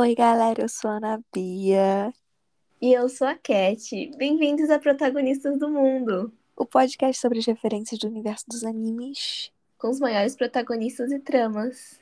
[0.00, 2.14] Oi, galera, eu sou a Ana Bia,
[2.80, 4.12] E eu sou a Cat.
[4.16, 9.50] Bem-vindos a Protagonistas do Mundo, o podcast sobre as referências do universo dos animes.
[9.76, 12.00] com os maiores protagonistas e tramas.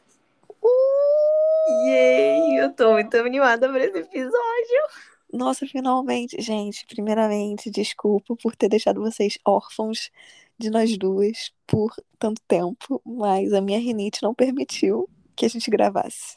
[1.86, 2.58] Yay!
[2.58, 4.82] Eu tô muito animada por esse episódio.
[5.32, 10.10] Nossa, finalmente, gente, primeiramente, desculpa por ter deixado vocês órfãos
[10.58, 15.70] de nós duas por tanto tempo, mas a minha rinite não permitiu que a gente
[15.70, 16.36] gravasse.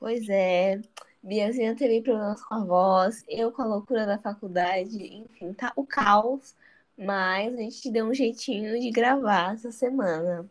[0.00, 0.80] Pois é,
[1.22, 5.84] Biazinha teve problemas com a voz, eu com a loucura da faculdade, enfim, tá o
[5.84, 6.56] caos.
[6.96, 10.48] Mas a gente deu um jeitinho de gravar essa semana.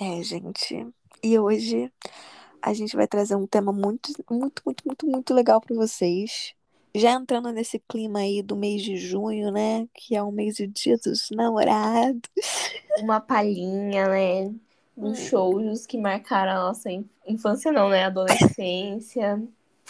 [0.00, 0.86] É, gente,
[1.22, 1.92] e hoje
[2.62, 6.54] a gente vai trazer um tema muito, muito, muito, muito, muito legal para vocês.
[6.94, 9.86] Já entrando nesse clima aí do mês de junho, né?
[9.94, 12.30] Que é o mês de Dia dos Namorados.
[12.98, 14.54] Uma palhinha, né?
[14.98, 15.24] Dos Hum.
[15.28, 18.04] shows que marcaram a nossa in- infância, não, né?
[18.04, 19.42] Adolescência.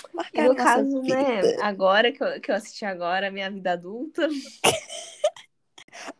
[0.05, 1.63] E Marcaram no nossa caso, né, vida.
[1.63, 4.29] agora que eu, que eu assisti agora, minha vida adulta,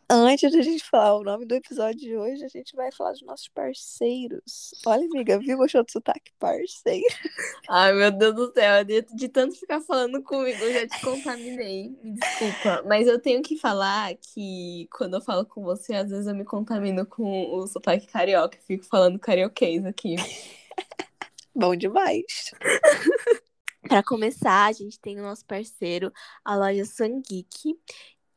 [0.09, 3.11] Antes de a gente falar o nome do episódio de hoje, a gente vai falar
[3.11, 4.71] dos nossos parceiros.
[4.85, 5.57] Olha, amiga, viu?
[5.57, 6.31] Gostou do sotaque?
[6.39, 7.05] Parceiro.
[7.69, 11.95] ai meu Deus do céu, de, de tanto ficar falando comigo, eu já te contaminei,
[12.03, 12.83] me desculpa.
[12.87, 16.43] Mas eu tenho que falar que quando eu falo com você, às vezes eu me
[16.43, 20.15] contamino com o sotaque carioca, fico falando carioquês aqui.
[21.55, 22.51] Bom demais.
[23.87, 26.11] Para começar, a gente tem o nosso parceiro,
[26.43, 27.75] a loja Sangeek.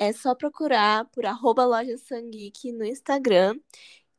[0.03, 1.95] É só procurar por arroba loja
[2.77, 3.57] no Instagram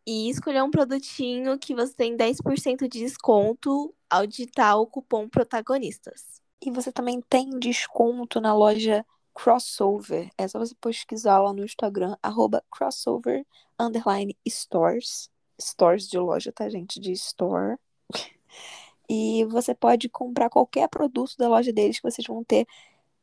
[0.08, 6.42] e escolher um produtinho que você tem 10% de desconto ao digitar o cupom protagonistas.
[6.66, 10.30] E você também tem desconto na loja Crossover.
[10.38, 13.46] É só você pesquisar lá no Instagram, arroba crossover,
[13.78, 15.30] underline stores.
[15.60, 16.98] Stores de loja, tá, gente?
[16.98, 17.78] De store.
[19.10, 22.66] E você pode comprar qualquer produto da loja deles que vocês vão ter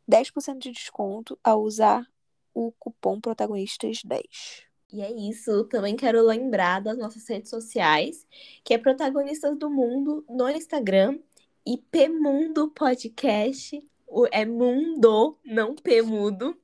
[0.06, 2.06] 10% de desconto ao usar
[2.54, 4.62] o cupom protagonistas10.
[4.92, 5.64] E é isso.
[5.64, 8.26] Também quero lembrar das nossas redes sociais,
[8.64, 11.18] que é Protagonistas do Mundo no Instagram
[11.66, 13.82] e Pmundo Podcast.
[14.06, 16.58] O- É Mundo, não Pmudo,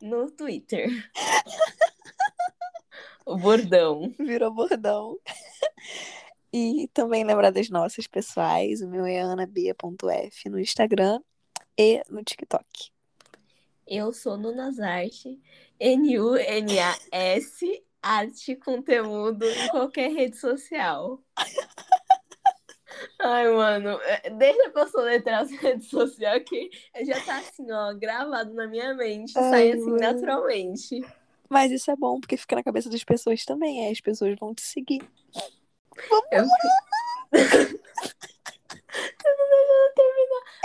[0.00, 0.88] no Twitter.
[3.26, 4.14] o bordão.
[4.20, 5.18] Virou bordão.
[6.52, 8.80] E também lembrar das nossas pessoais.
[8.80, 11.20] O meu é anabia.f no Instagram
[11.76, 12.93] e no TikTok.
[13.86, 15.40] Eu sou Nunazarte,
[15.78, 21.22] N-U-N-A-S, arte com temudo em qualquer rede social.
[23.20, 26.70] Ai, mano, é, deixa eu soletrar as redes sociais que
[27.04, 29.96] já tá assim, ó, gravado na minha mente, Ai, sai assim mano.
[29.96, 31.00] naturalmente.
[31.48, 33.86] Mas isso é bom porque fica na cabeça das pessoas também.
[33.86, 35.02] Aí as pessoas vão te seguir.
[36.10, 36.22] Eu...
[36.32, 36.44] Eu.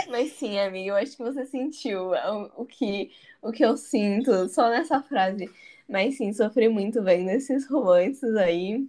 [0.08, 3.10] Mas sim, amiga, eu acho que você sentiu o, o que,
[3.42, 5.50] o que eu sinto só nessa frase.
[5.88, 8.88] Mas sim, sofri muito vendo esses romances aí.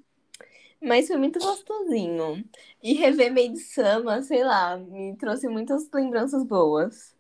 [0.82, 2.44] Mas foi muito gostosinho.
[2.82, 7.16] E rever Maid Sama, sei lá, me trouxe muitas lembranças boas.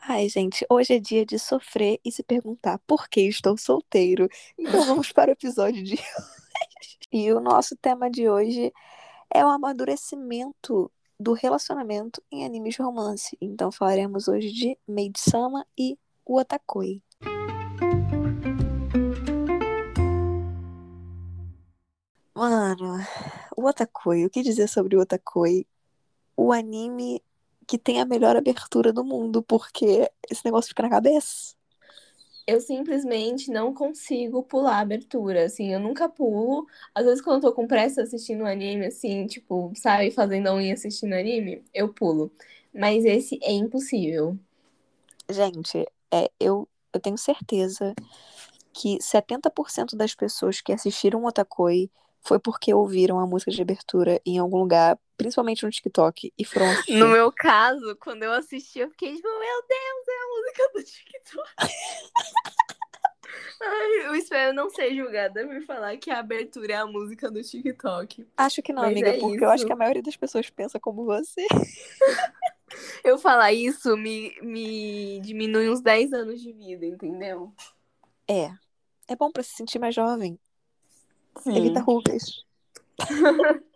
[0.00, 4.28] Ai, gente, hoje é dia de sofrer e se perguntar por que estou solteiro.
[4.58, 5.94] Então vamos para o episódio de
[6.80, 6.98] hoje.
[7.12, 8.72] E o nosso tema de hoje
[9.32, 13.36] é o amadurecimento do relacionamento em animes de romance.
[13.40, 17.02] Então falaremos hoje de Maid-sama e Otakoi.
[22.34, 22.98] Mano,
[23.56, 25.66] o Otakoi, o que dizer sobre o Otakoi?
[26.36, 27.20] O anime
[27.66, 31.57] que tem a melhor abertura do mundo, porque esse negócio fica na cabeça.
[32.48, 36.66] Eu simplesmente não consigo pular a abertura, assim, eu nunca pulo.
[36.94, 40.72] Às vezes, quando eu tô com pressa assistindo um anime, assim, tipo, sabe, fazendo unha
[40.72, 42.32] assistindo anime, eu pulo.
[42.72, 44.38] Mas esse é impossível.
[45.30, 47.94] Gente, é, eu, eu tenho certeza
[48.72, 51.90] que 70% das pessoas que assistiram Otakoi
[52.22, 56.70] foi porque ouviram a música de abertura em algum lugar, principalmente no TikTok, e foram
[56.70, 56.94] assistir.
[56.94, 60.82] No meu caso, quando eu assisti, eu fiquei tipo, meu Deus, é a música do
[60.84, 61.48] TikTok.
[63.60, 67.42] Ai, eu espero não ser julgada por falar que a abertura é a música do
[67.42, 68.26] TikTok.
[68.36, 69.66] Acho que não, Mas amiga, é porque eu acho isso.
[69.66, 71.46] que a maioria das pessoas pensa como você.
[73.02, 77.52] Eu falar isso me, me diminui uns 10 anos de vida, entendeu?
[78.28, 78.52] É.
[79.08, 80.38] É bom pra se sentir mais jovem.
[81.40, 81.56] Sim.
[81.56, 82.44] Evita rugas.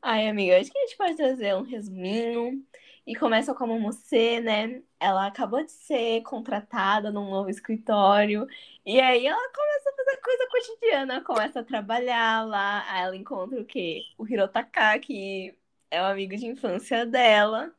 [0.00, 2.64] Ai, amiga, acho que a gente pode trazer um resuminho.
[3.06, 4.82] E começa com a Momocê, né?
[5.00, 8.46] Ela acabou de ser contratada num novo escritório.
[8.84, 12.84] E aí ela começa a fazer coisa cotidiana, começa a trabalhar lá.
[12.86, 14.02] Aí ela encontra o quê?
[14.18, 15.56] O Hirotaka, que
[15.90, 17.72] é o amigo de infância dela.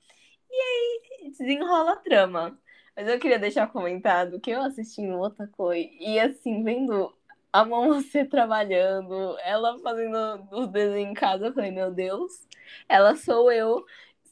[0.50, 2.60] E desenrola a trama.
[2.96, 7.14] Mas eu queria deixar comentado que eu assisti no Otakoi e assim, vendo
[7.52, 12.48] a Momocê trabalhando, ela fazendo os desenhos em casa, eu falei, meu Deus,
[12.88, 13.84] ela sou eu.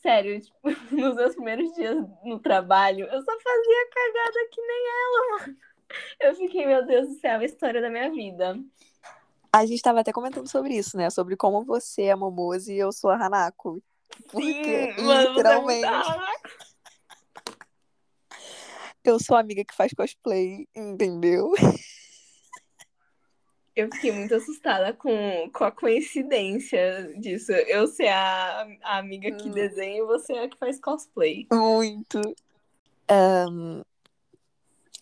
[0.02, 5.40] Sério, tipo, nos meus primeiros dias no trabalho, eu só fazia cagada que nem ela,
[5.40, 5.58] mano.
[6.20, 8.60] Eu fiquei, meu Deus do céu, a história da minha vida.
[9.52, 11.10] A gente tava até comentando sobre isso, né?
[11.10, 13.82] Sobre como você é a Momose e eu sou a Hanako.
[14.32, 15.88] Porque, Sim, mano, é literalmente,
[19.04, 21.54] eu sou a amiga que faz cosplay, entendeu?
[23.78, 27.52] Eu fiquei muito assustada com, com a coincidência disso.
[27.52, 29.54] Eu ser a, a amiga que Hum.
[29.54, 31.48] desenha e você é a que faz cosplay.
[31.52, 32.20] Muito.
[33.08, 33.84] Ahn,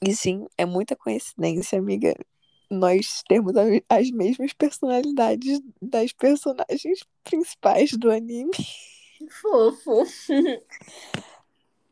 [0.02, 2.14] E sim, é muita coincidência, amiga.
[2.70, 3.54] Nós temos
[3.90, 8.52] as mesmas personalidades das personagens principais do anime.
[9.42, 10.04] Fofo.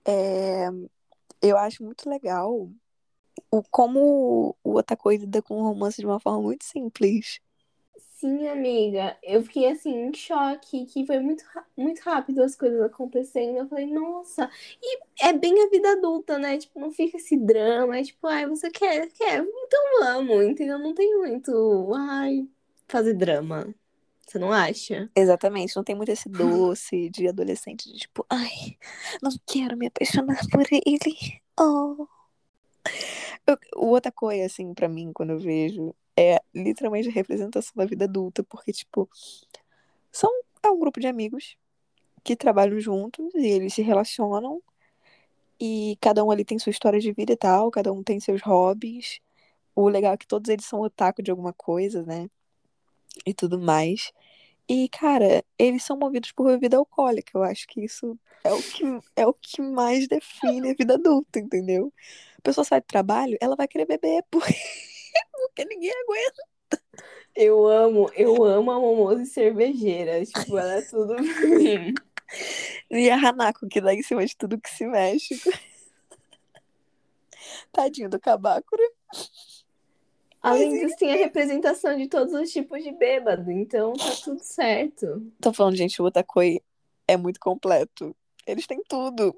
[0.06, 0.68] É,
[1.42, 2.70] eu acho muito legal
[3.54, 7.40] o como o Otakoi lida com o romance de uma forma muito simples.
[8.18, 9.16] Sim, amiga.
[9.22, 11.44] Eu fiquei assim em choque, que foi muito,
[11.78, 13.58] muito rápido as coisas acontecendo.
[13.58, 14.50] Eu falei, nossa.
[14.82, 16.58] E é bem a vida adulta, né?
[16.58, 18.00] Tipo, não fica esse drama.
[18.00, 20.80] É tipo, ai, você quer, quer, então vamos, entendeu?
[20.80, 22.48] Não tem muito, ai,
[22.88, 23.76] fazer drama.
[24.26, 25.12] Você não acha?
[25.16, 28.78] Exatamente, não tem muito esse doce de adolescente de tipo, ai,
[29.22, 31.42] não quero me apaixonar por ele.
[31.60, 32.08] Oh.
[33.46, 38.06] Eu- o Otakoi, assim, pra mim, quando eu vejo, é literalmente a representação da vida
[38.06, 39.10] adulta, porque, tipo,
[40.12, 40.30] são
[40.64, 41.58] é um grupo de amigos
[42.24, 44.62] que trabalham juntos e eles se relacionam
[45.60, 48.42] e cada um ali tem sua história de vida e tal, cada um tem seus
[48.42, 49.20] hobbies.
[49.76, 52.30] O legal é que todos eles são otaku de alguma coisa, né?
[53.26, 54.12] E tudo mais.
[54.68, 57.32] E, cara, eles são movidos por bebida alcoólica.
[57.38, 58.84] Eu acho que isso é o que,
[59.16, 61.92] é o que mais define a vida adulta, entendeu?
[62.44, 64.54] Pessoa sai do trabalho, ela vai querer beber, porque,
[65.32, 66.44] porque ninguém aguenta.
[67.36, 70.24] Eu amo, eu amo a Momose cervejeira.
[70.26, 71.24] Tipo, ela é tudo pra
[71.58, 71.94] mim.
[72.92, 75.40] E a Hanako, que dá em cima de tudo que se mexe.
[77.72, 78.84] Tadinho do Kabakura.
[80.42, 83.50] Além disso, tem a representação de todos os tipos de bêbado.
[83.50, 85.26] Então tá tudo certo.
[85.40, 86.62] Tô falando, gente, o Otakoi
[87.08, 88.16] é muito completo.
[88.46, 89.34] Eles têm tudo.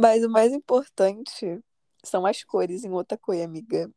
[0.00, 1.58] Mas o mais importante
[2.04, 3.90] são as cores em Otakoi, amiga.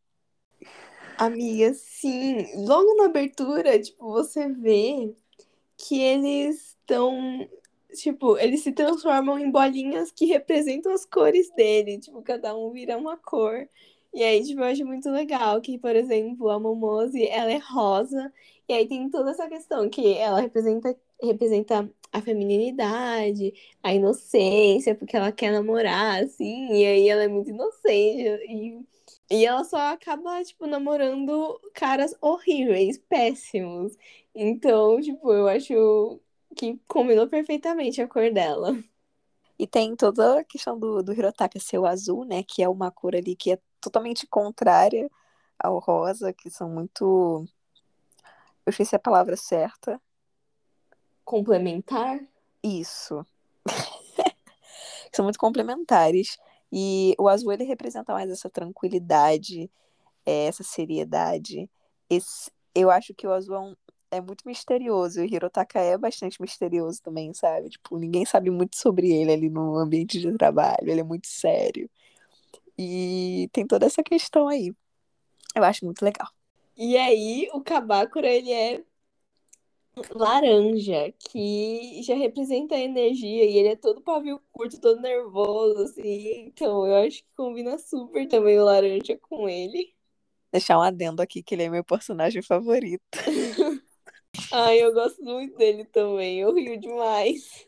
[1.16, 2.48] Amiga, sim.
[2.66, 5.14] Logo na abertura, tipo, você vê
[5.78, 7.48] que eles estão.
[7.94, 12.00] Tipo, eles se transformam em bolinhas que representam as cores dele.
[12.00, 13.70] Tipo, cada um vira uma cor.
[14.12, 18.34] E aí, tipo, eu acho muito legal que, por exemplo, a Momose, ela é rosa.
[18.68, 23.54] E aí tem toda essa questão que ela representa, representa a feminilidade,
[23.84, 26.74] a inocência, porque ela quer namorar, assim.
[26.74, 28.24] E aí ela é muito inocente.
[28.50, 28.80] E
[29.32, 33.98] e ela só acaba, tipo, namorando caras horríveis, péssimos.
[34.36, 36.20] Então, tipo, eu acho
[36.54, 38.78] que combinou perfeitamente a cor dela.
[39.58, 42.44] E tem toda a questão do, do Hirotaka ser o azul, né?
[42.44, 45.10] Que é uma cor ali que é totalmente contrária
[45.58, 47.46] ao rosa, que são muito.
[48.66, 50.02] Eu esqueci a palavra certa.
[51.24, 52.20] Complementar?
[52.64, 53.26] Isso.
[55.14, 56.38] são muito complementares.
[56.72, 59.70] E o azul ele representa mais essa tranquilidade,
[60.26, 61.70] é, essa seriedade.
[62.10, 63.76] Esse, eu acho que o azul é, um-
[64.12, 65.20] é muito misterioso.
[65.22, 67.70] E o Hirotaka é bastante misterioso também, sabe?
[67.70, 70.90] Tipo, ninguém sabe muito sobre ele ali no ambiente de trabalho.
[70.90, 71.90] Ele é muito sério.
[72.78, 74.74] E tem toda essa questão aí.
[75.56, 76.28] Eu acho muito legal.
[76.78, 78.84] E aí, o Kabakura, ele é
[80.12, 86.48] laranja, que já representa a energia, e ele é todo pavio curto, todo nervoso, assim.
[86.48, 89.94] Então, eu acho que combina super também o laranja com ele.
[90.52, 93.02] Deixar um adendo aqui que ele é meu personagem favorito.
[94.52, 97.66] Ai, eu gosto muito dele também, eu rio demais.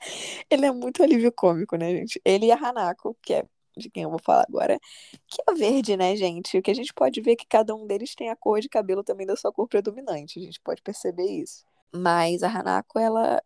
[0.50, 2.20] Ele é muito alívio cômico, né, gente?
[2.24, 3.44] Ele e a Hanako, que é
[3.76, 4.78] de quem eu vou falar agora,
[5.26, 6.58] que é verde, né, gente?
[6.58, 8.68] O que a gente pode ver é que cada um deles tem a cor de
[8.68, 10.38] cabelo também da sua cor predominante.
[10.38, 11.64] A gente pode perceber isso.
[11.92, 13.42] Mas a Hanako, ela,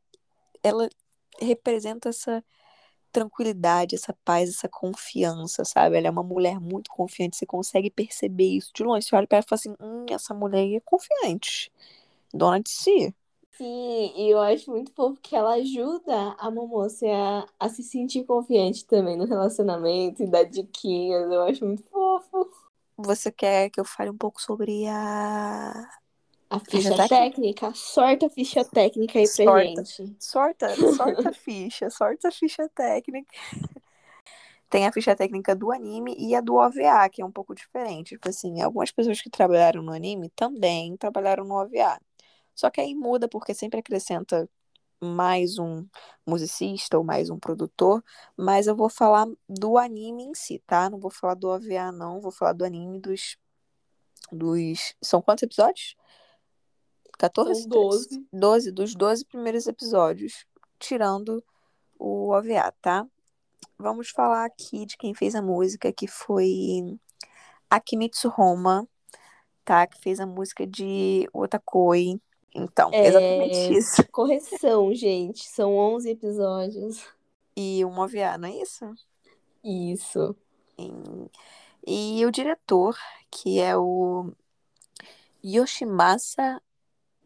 [0.63, 0.89] ela
[1.41, 2.45] representa essa
[3.13, 5.97] tranquilidade, essa paz, essa confiança, sabe?
[5.97, 9.07] Ela é uma mulher muito confiante, você consegue perceber isso de longe.
[9.07, 11.73] Você olha pra ela e fala assim: hum, essa mulher é confiante,
[12.33, 13.15] dona de si.
[13.59, 18.25] Sim, e eu acho muito fofo que ela ajuda a Momose a, a se sentir
[18.25, 21.29] confiante também no relacionamento e dar diquinhas.
[21.29, 22.49] Eu acho muito fofo.
[22.97, 25.89] Você quer que eu fale um pouco sobre a
[26.49, 27.75] A ficha, Ficha técnica?
[27.75, 29.83] Sorta a ficha técnica aí pra Sorta.
[29.85, 30.17] gente.
[30.21, 33.35] Sorta, sorta a ficha, sorta a ficha técnica.
[34.71, 38.11] Tem a ficha técnica do anime e a do OVA, que é um pouco diferente.
[38.11, 41.99] Tipo assim, algumas pessoas que trabalharam no anime também trabalharam no OVA.
[42.59, 44.51] Só que aí muda porque sempre acrescenta
[45.01, 45.87] mais um
[46.27, 48.03] musicista ou mais um produtor,
[48.37, 50.91] mas eu vou falar do anime em si, tá?
[50.91, 53.37] Não vou falar do OVA, não, vou falar do anime dos.
[54.33, 54.97] dos...
[55.01, 55.95] São quantos episódios?
[57.17, 57.61] 14?
[57.61, 58.27] São 12.
[58.33, 60.45] 12, dos 12 primeiros episódios,
[60.81, 61.45] tirando
[61.97, 63.07] o OVA, tá?
[63.79, 66.99] Vamos falar aqui de quem fez a música, que foi
[67.71, 68.85] Akimitsu Roma,
[69.65, 69.87] tá?
[69.87, 72.21] Que fez a música de Otakoi.
[72.55, 73.07] Então, É.
[73.07, 74.03] exatamente isso.
[74.13, 75.45] Correção, gente.
[75.49, 77.05] São 11 episódios.
[77.57, 78.85] E um OVA, não é isso?
[79.65, 80.35] Isso.
[80.77, 81.29] Em-
[81.87, 82.97] E o diretor,
[83.31, 84.33] que é o
[85.45, 86.61] Yoshimasa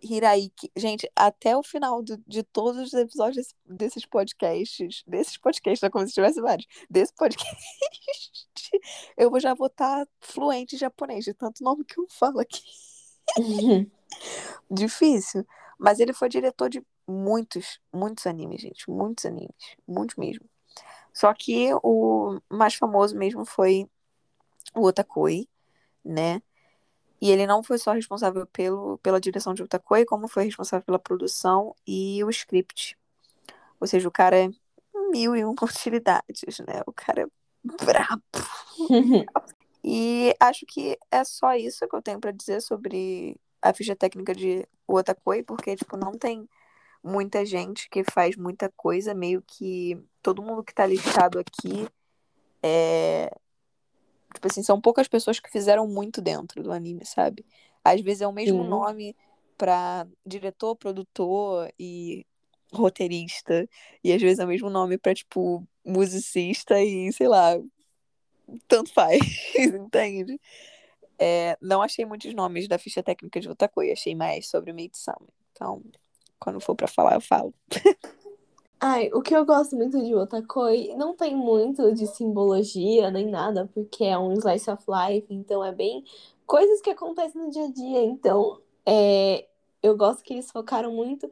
[0.03, 0.71] Hiraiki.
[0.77, 5.91] Gente, até o final do- de todos os episódios desse- desses podcasts, desses podcasts, é
[5.91, 7.47] como se tivesse vários, desse podcast,
[9.17, 12.63] eu já vou estar fluente em japonês, de tanto nome que eu falo aqui.
[14.71, 15.47] Difícil.
[15.79, 18.89] Mas ele foi diretor de muitos, muitos animes, gente.
[18.91, 19.77] Muitos animes.
[19.87, 20.45] Muitos mesmo.
[21.13, 23.87] Só que o mais famoso mesmo foi
[24.75, 25.49] o Otakoi,
[26.05, 26.41] né?
[27.21, 30.99] E ele não foi só responsável pelo, pela direção de Otakoi, como foi responsável pela
[30.99, 32.99] produção e o script.
[33.79, 34.49] Ou seja, o cara é
[35.11, 36.83] mil e uma utilidades, né?
[36.87, 37.27] O cara é
[37.63, 38.23] brabo.
[39.85, 44.35] E acho que é só isso que eu tenho pra dizer sobre a ficha técnica
[44.35, 46.49] de Otakoi, porque, tipo, não tem
[47.03, 51.89] muita gente que faz muita coisa, meio que todo mundo que tá listado aqui
[52.63, 53.35] é.
[54.35, 57.45] Tipo assim, são poucas pessoas que fizeram muito dentro do anime, sabe?
[57.85, 58.69] Às vezes é o mesmo Sim.
[58.69, 59.17] nome
[59.59, 62.27] pra diretor, produtor e
[62.73, 63.69] roteirista,
[64.03, 67.61] e às vezes é o mesmo nome pra, tipo, musicista e, sei lá,
[68.67, 69.21] tanto faz,
[69.59, 70.41] entende?
[71.25, 75.29] É, não achei muitos nomes da ficha técnica de Otakoi, achei mais sobre Maid-sama.
[75.53, 75.81] Então,
[76.41, 77.55] quando for pra falar, eu falo.
[78.81, 83.71] Ai, o que eu gosto muito de Otakoi não tem muito de simbologia nem nada,
[83.73, 86.05] porque é um slice of life, então é bem
[86.45, 88.03] coisas que acontecem no dia a dia.
[88.03, 89.47] Então, é,
[89.81, 91.31] eu gosto que eles focaram muito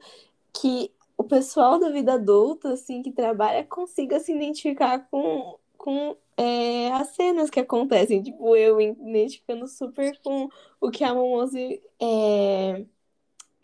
[0.52, 6.92] que o pessoal da vida adulta, assim, que trabalha, consiga se identificar com, com é,
[6.92, 8.22] as cenas que acontecem.
[8.22, 12.84] Tipo, eu identificando super com o que a Momose é,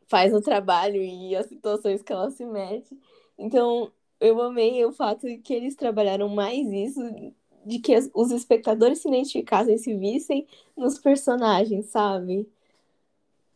[0.08, 2.99] faz no trabalho e as situações que ela se mete.
[3.38, 7.02] Então, eu amei o fato de que eles trabalharam mais isso,
[7.66, 12.49] de que os espectadores se identificassem, se vissem nos personagens, sabe?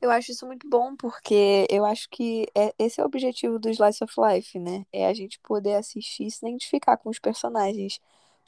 [0.02, 3.70] Eu acho isso muito bom, porque eu acho que é, esse é o objetivo do
[3.70, 4.84] Slice of Life, né?
[4.92, 8.00] É a gente poder assistir e se identificar com os personagens.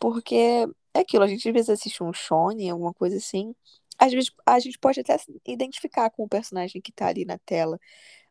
[0.03, 3.55] Porque é aquilo, a gente às vezes assiste um shonen, alguma coisa assim.
[3.97, 7.39] Às vezes a gente pode até se identificar com o personagem que tá ali na
[7.39, 7.79] tela.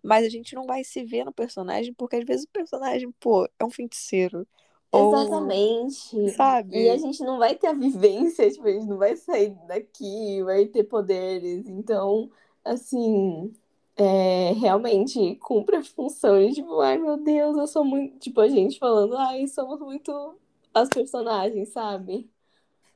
[0.04, 3.48] Mas a gente não vai se ver no personagem, porque às vezes o personagem, pô,
[3.58, 4.46] é um feiticeiro.
[4.92, 6.30] Ou, Exatamente.
[6.32, 6.78] sabe?
[6.78, 10.44] E a gente não vai ter a vivência, tipo, a gente não vai sair daqui,
[10.44, 11.70] vai ter poderes.
[11.70, 12.30] Então,
[12.66, 13.54] assim,
[13.96, 18.20] é, realmente cumpre a função de, tipo, ai meu Deus, eu sou muito.
[18.20, 20.36] Tipo, a gente falando, ai, somos muito
[20.74, 22.30] as personagens, sabe?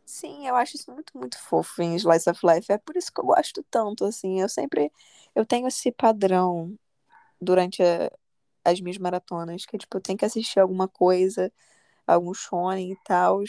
[0.05, 2.71] Sim, eu acho isso muito, muito fofo em Slice of Life.
[2.71, 4.39] É por isso que eu gosto tanto, assim.
[4.41, 4.91] Eu sempre,
[5.33, 6.77] eu tenho esse padrão
[7.41, 8.11] durante a-
[8.65, 11.51] as minhas maratonas, que, tipo, eu tenho que assistir alguma coisa,
[12.07, 13.41] algum shonen e tal,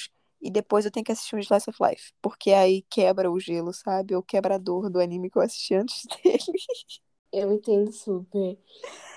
[0.43, 3.73] e depois eu tenho que assistir um Slice of Life, porque aí quebra o gelo,
[3.75, 4.15] sabe?
[4.17, 6.41] Ou quebra a dor do anime que eu assisti antes dele.
[7.37, 8.59] Eu entendo super.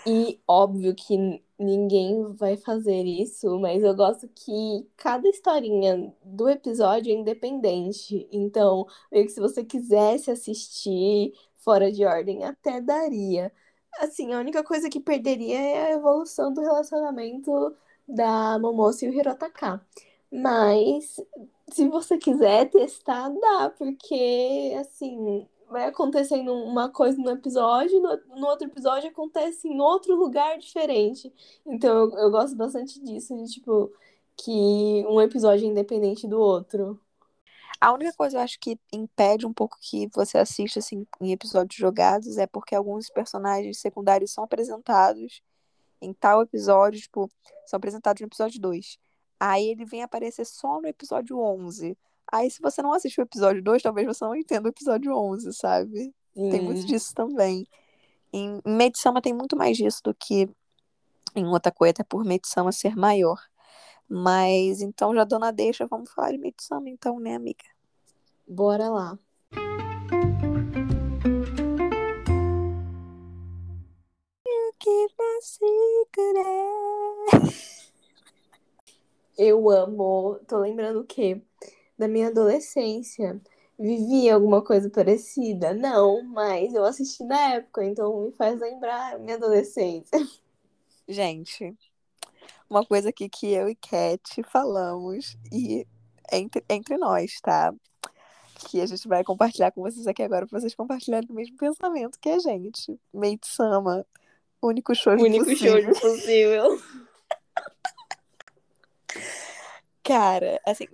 [0.06, 7.12] E óbvio que ninguém vai fazer isso, mas eu gosto que cada historinha do episódio
[7.12, 8.28] é independente.
[8.32, 13.54] Então, meio que se você quisesse assistir fora de ordem, até daria.
[14.00, 17.74] Assim, a única coisa que perderia é a evolução do relacionamento
[18.08, 19.82] da Momosu e o Hirotaka.
[20.32, 21.20] Mas
[21.72, 28.48] se você quiser testar, dá, porque assim, vai acontecendo uma coisa no episódio, no, no
[28.48, 31.32] outro episódio acontece em outro lugar diferente.
[31.66, 33.92] Então eu, eu gosto bastante disso, de tipo,
[34.36, 37.00] que um episódio é independente do outro.
[37.82, 41.80] A única coisa eu acho que impede um pouco que você assista assim em episódios
[41.80, 45.42] jogados é porque alguns personagens secundários são apresentados
[46.02, 47.30] em tal episódio, tipo,
[47.66, 48.98] são apresentados no episódio 2.
[49.40, 51.98] Aí ele vem aparecer só no episódio 11.
[52.32, 55.52] Aí se você não assistiu o episódio 2, talvez você não entenda o episódio 11,
[55.54, 56.14] sabe?
[56.36, 56.88] Tem muito Sim.
[56.88, 57.68] disso também.
[58.32, 60.48] Em, Medisama tem muito mais disso do que
[61.36, 63.40] em Otakoi, até por Medisama ser maior.
[64.08, 67.66] Mas então já dona deixa, vamos falar de Medisama então, né, amiga?
[68.48, 69.18] Bora lá.
[79.38, 80.40] Eu amo.
[80.48, 81.42] Tô lembrando o quê?
[82.00, 83.40] Da minha adolescência.
[83.78, 85.74] Vivi alguma coisa parecida?
[85.74, 90.18] Não, mas eu assisti na época, então me faz lembrar minha adolescência.
[91.08, 91.76] Gente,
[92.70, 95.86] uma coisa aqui que eu e Cat falamos, e
[96.32, 97.74] entre, entre nós, tá?
[98.60, 102.18] Que a gente vai compartilhar com vocês aqui agora, para vocês compartilharem o mesmo pensamento
[102.20, 102.98] que a gente.
[103.14, 104.06] Made Sama,
[104.62, 105.96] único show Único possível.
[105.96, 106.82] show possível.
[110.04, 110.88] Cara, assim,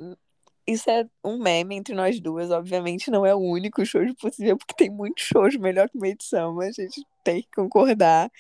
[0.68, 4.74] isso é um meme entre nós duas, obviamente não é o único show possível, porque
[4.74, 8.32] tem muitos shows melhor que Made Sama, a gente tem que concordar.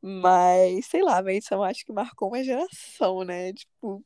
[0.00, 3.52] Mas, sei lá, Made Sama acho que marcou uma geração, né?
[3.52, 4.04] Tipo,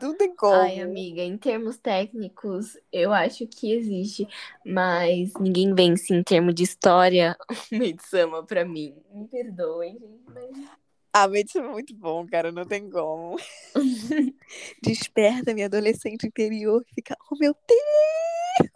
[0.00, 0.54] não tem como.
[0.54, 4.26] Ai, amiga, em termos técnicos, eu acho que existe,
[4.64, 7.36] mas ninguém vence em termos de história
[7.70, 8.96] Made Sama pra mim.
[9.12, 10.68] Me perdoem, gente, mas
[11.12, 13.36] Ah, Sama é muito bom, cara, não tem como.
[14.82, 18.70] Desperta minha adolescente interior que fica, oh meu Deus!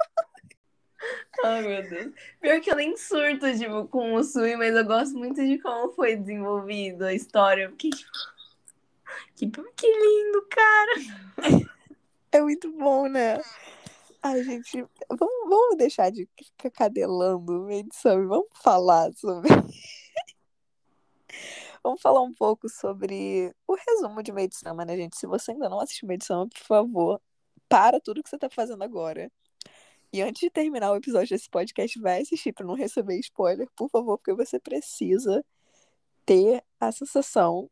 [1.45, 2.13] Ai, meu Deus.
[2.41, 5.93] Pior que eu nem surto, tipo, com o Sui, mas eu gosto muito de como
[5.93, 7.69] foi desenvolvido a história.
[7.69, 7.91] Porque,
[9.35, 11.65] tipo, que, que lindo, cara.
[12.33, 13.41] É muito bom, né?
[14.23, 19.51] Ai, gente, vamos, vamos deixar de ficar cadelando medição e vamos falar sobre.
[21.85, 25.19] Vamos falar um pouco sobre o resumo de Medisama, né, gente?
[25.19, 27.21] Se você ainda não assistiu Medisama, por favor,
[27.69, 29.31] para tudo que você tá fazendo agora.
[30.13, 33.91] E antes de terminar o episódio desse podcast, vai assistir para não receber spoiler, por
[33.91, 35.45] favor, porque você precisa
[36.25, 37.71] ter a sensação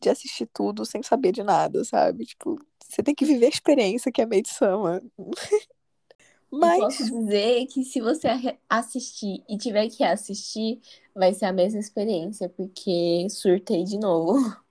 [0.00, 2.26] de assistir tudo sem saber de nada, sabe?
[2.26, 2.56] Tipo,
[2.88, 5.02] você tem que viver a experiência que é Medisama.
[6.50, 6.80] Mas...
[6.80, 8.28] posso dizer que se você
[8.68, 10.80] assistir e tiver que assistir,
[11.14, 14.34] vai ser a mesma experiência, porque surtei de novo.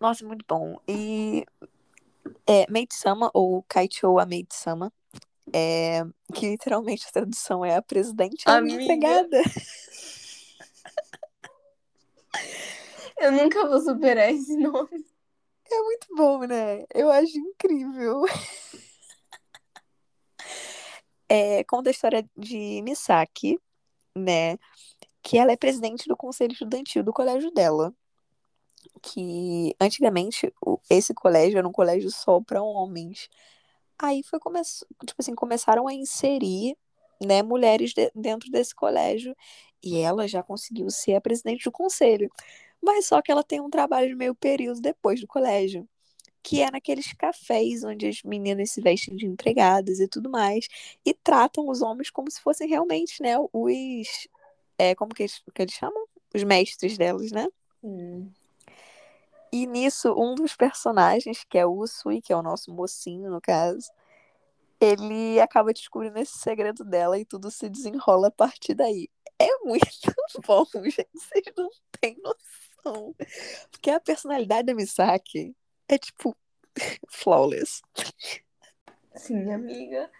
[0.00, 0.78] Nossa, muito bom.
[0.88, 1.44] E
[2.46, 4.92] é, Maid-sama, ou Kaichou a Maid-sama,
[5.52, 9.42] é, que literalmente a tradução é a presidente a minha empregada.
[13.18, 15.04] Eu nunca vou superar esse nome.
[15.70, 16.84] É muito bom, né?
[16.94, 18.24] Eu acho incrível.
[21.30, 23.56] É, conta a história de Misaki,
[24.16, 24.58] né?
[25.22, 27.94] Que ela é presidente do conselho estudantil do colégio dela.
[29.02, 30.52] Que antigamente
[30.90, 33.28] esse colégio era um colégio só para homens.
[33.98, 34.60] Aí foi come...
[35.06, 36.76] tipo assim, começaram a inserir
[37.24, 38.10] né, mulheres de...
[38.14, 39.36] dentro desse colégio.
[39.82, 42.30] E ela já conseguiu ser a presidente do conselho.
[42.82, 45.88] Mas só que ela tem um trabalho de meio período depois do colégio
[46.42, 50.66] que é naqueles cafés onde as meninas se vestem de empregadas e tudo mais,
[51.04, 54.28] e tratam os homens como se fossem realmente, né, os.
[54.78, 56.06] É, como que eles, que eles chamam?
[56.34, 57.46] Os mestres delas, né?
[57.82, 58.30] Hum.
[59.52, 63.40] E nisso, um dos personagens, que é o Usui, que é o nosso mocinho, no
[63.40, 63.90] caso,
[64.80, 69.08] ele acaba descobrindo esse segredo dela e tudo se desenrola a partir daí.
[69.38, 69.84] É muito
[70.46, 71.08] bom, gente.
[71.12, 71.68] Vocês não
[72.00, 73.14] têm noção.
[73.70, 75.54] Porque a personalidade da Misaki
[75.94, 76.36] é tipo
[77.08, 77.82] flawless.
[79.14, 80.10] Sim, amiga.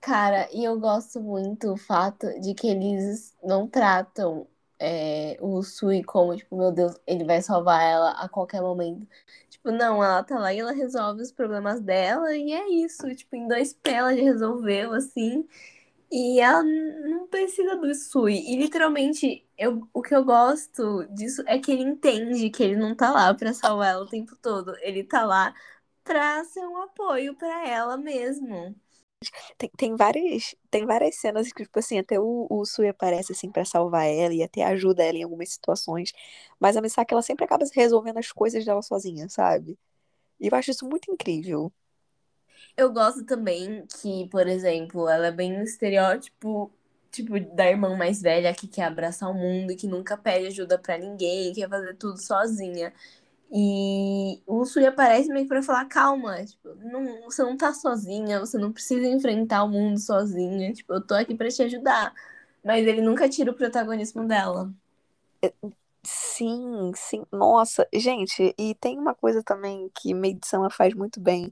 [0.00, 4.46] Cara, e eu gosto muito o fato de que eles não tratam
[4.78, 9.06] é, o Sui como, tipo, meu Deus, ele vai salvar ela a qualquer momento.
[9.48, 13.14] Tipo, não, ela tá lá e ela resolve os problemas dela e é isso.
[13.14, 15.48] Tipo, em dois pés ela já resolveu, assim.
[16.14, 18.34] E ela não precisa do Sui.
[18.36, 22.94] E literalmente, eu, o que eu gosto disso é que ele entende que ele não
[22.94, 24.76] tá lá pra salvar ela o tempo todo.
[24.80, 25.52] Ele tá lá
[26.04, 28.76] pra ser um apoio para ela mesmo.
[29.58, 33.50] Tem, tem, várias, tem várias cenas que, tipo assim, até o, o Sui aparece, assim,
[33.50, 36.12] para salvar ela e até ajuda ela em algumas situações.
[36.60, 39.78] Mas a Misaki, ela sempre acaba resolvendo as coisas dela sozinha, sabe?
[40.40, 41.72] E eu acho isso muito incrível.
[42.76, 46.72] Eu gosto também que, por exemplo, ela é bem um estereótipo,
[47.10, 50.78] tipo, da irmã mais velha que quer abraçar o mundo e que nunca pede ajuda
[50.78, 52.92] para ninguém, quer fazer tudo sozinha.
[53.52, 58.58] E o Sui aparece meio pra falar, calma, tipo, não, você não tá sozinha, você
[58.58, 62.14] não precisa enfrentar o mundo sozinha, tipo, eu tô aqui para te ajudar.
[62.64, 64.72] Mas ele nunca tira o protagonismo dela.
[66.06, 67.24] Sim, sim.
[67.32, 71.50] Nossa, gente, e tem uma coisa também que Medição faz muito bem,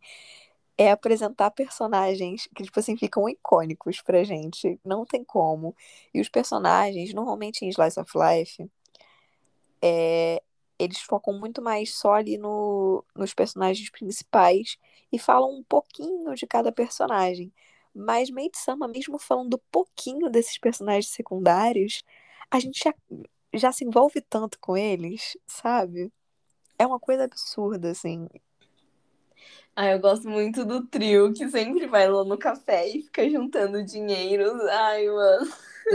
[0.82, 4.80] é apresentar personagens que, tipo assim, ficam icônicos pra gente.
[4.84, 5.76] Não tem como.
[6.12, 8.68] E os personagens, normalmente em Slice of Life,
[9.80, 10.42] é,
[10.78, 14.76] eles focam muito mais só ali no, nos personagens principais
[15.12, 17.52] e falam um pouquinho de cada personagem.
[17.94, 22.02] Mas Maid Sama, mesmo falando pouquinho desses personagens secundários,
[22.50, 22.94] a gente já,
[23.54, 26.12] já se envolve tanto com eles, sabe?
[26.78, 28.28] É uma coisa absurda, assim.
[29.74, 33.82] Ah, eu gosto muito do trio que sempre vai lá no café e fica juntando
[33.82, 34.52] dinheiro.
[34.68, 35.50] Ai, mano.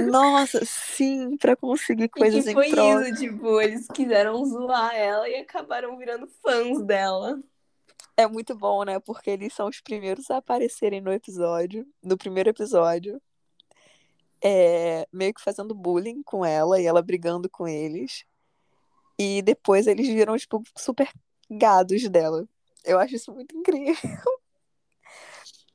[0.09, 5.35] Nossa, sim, pra conseguir coisas e que foi isso, tipo, eles quiseram zoar ela e
[5.35, 7.39] acabaram virando fãs dela.
[8.15, 8.99] É muito bom, né?
[8.99, 13.21] Porque eles são os primeiros a aparecerem no episódio, no primeiro episódio.
[14.43, 18.25] É, meio que fazendo bullying com ela e ela brigando com eles.
[19.19, 21.11] E depois eles viram, tipo, super
[21.49, 22.47] gados dela.
[22.83, 23.95] Eu acho isso muito incrível.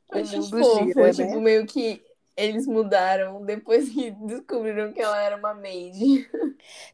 [0.09, 1.41] O Acho fofo, gira, tipo, né?
[1.41, 2.03] meio que
[2.37, 6.29] eles mudaram depois que descobriram que ela era uma maid.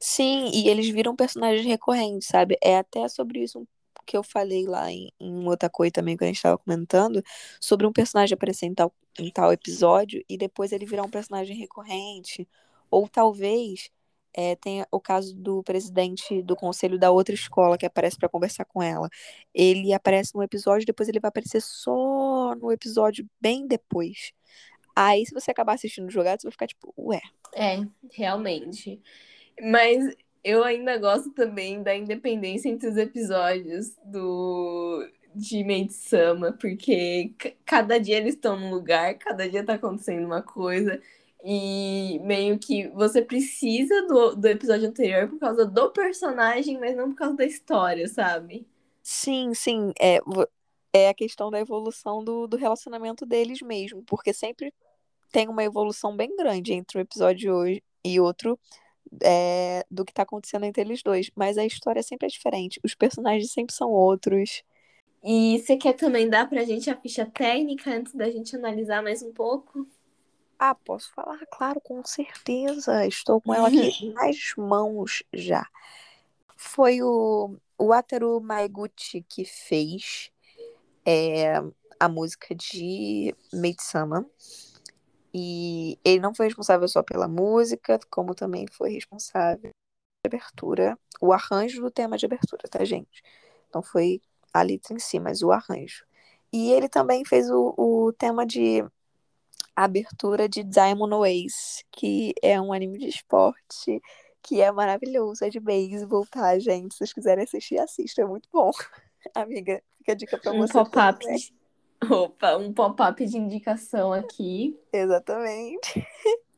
[0.00, 2.56] Sim, e eles viram personagens recorrentes, sabe?
[2.62, 3.66] É até sobre isso
[4.06, 7.22] que eu falei lá em, em Otakoi também, quando a gente tava comentando,
[7.60, 11.56] sobre um personagem aparecer em tal, em tal episódio e depois ele virar um personagem
[11.56, 12.48] recorrente.
[12.90, 13.90] Ou talvez
[14.34, 18.64] é, tenha o caso do presidente do conselho da outra escola que aparece pra conversar
[18.64, 19.08] com ela.
[19.54, 24.32] Ele aparece num episódio, depois ele vai aparecer só no episódio bem depois.
[24.94, 27.20] Aí, se você acabar assistindo jogado, você vai ficar tipo, ué.
[27.54, 27.80] É,
[28.12, 29.00] realmente.
[29.60, 37.32] Mas eu ainda gosto também da independência entre os episódios do de Maid Sama, porque
[37.64, 41.00] cada dia eles estão num lugar, cada dia tá acontecendo uma coisa.
[41.44, 47.11] E meio que você precisa do, do episódio anterior por causa do personagem, mas não
[47.11, 48.66] por causa da história, sabe?
[49.03, 50.18] Sim, sim, é,
[50.92, 54.72] é a questão da evolução do, do relacionamento deles mesmo, porque sempre
[55.33, 58.59] tem uma evolução bem grande entre um episódio hoje e outro
[59.22, 61.31] é, do que tá acontecendo entre eles dois.
[61.35, 64.62] Mas a história sempre é diferente, os personagens sempre são outros.
[65.22, 69.22] E você quer também dar pra gente a ficha técnica antes da gente analisar mais
[69.22, 69.87] um pouco?
[70.58, 71.38] Ah, posso falar?
[71.52, 73.06] Claro, com certeza.
[73.06, 75.66] Estou com ela aqui nas mãos já.
[76.56, 80.32] Foi o, Wataru Maeguchi que fez
[81.06, 81.54] é,
[82.00, 84.26] a música de Maid-sama.
[85.32, 89.72] E ele não foi responsável só pela música, como também foi responsável pela
[90.24, 93.22] abertura, o arranjo do tema de abertura, tá, gente?
[93.72, 94.20] Não foi
[94.52, 96.04] a letra em si, mas o arranjo.
[96.52, 98.82] E ele também fez o, o tema de
[99.84, 104.00] abertura de Diamond Ways, que é um anime de esporte
[104.42, 106.92] que é maravilhoso, é de beisebol, tá, gente?
[106.94, 108.70] Se vocês quiserem assistir, assistam, é muito bom.
[109.34, 111.20] Amiga, fica a dica pra Um você pop-up.
[111.20, 111.38] também.
[111.38, 111.54] de-
[112.12, 114.78] Opa, um pop-up de indicação aqui.
[114.92, 116.06] Exatamente.